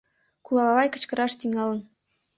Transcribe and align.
Кувавай 0.45 0.87
кычкыраш 0.93 1.33
тӱҥалын. 1.39 1.79